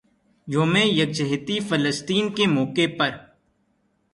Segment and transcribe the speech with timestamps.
[0.47, 3.11] یوم یکجہتی فلسطین کے موقع پر